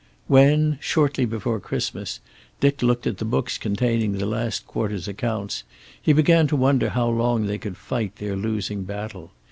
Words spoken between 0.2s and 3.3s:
When, shortly before Christmas, Dick looked at the